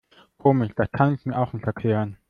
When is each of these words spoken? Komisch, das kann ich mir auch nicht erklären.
Komisch, 0.39 0.71
das 0.75 0.91
kann 0.91 1.13
ich 1.13 1.27
mir 1.27 1.37
auch 1.37 1.53
nicht 1.53 1.67
erklären. 1.67 2.17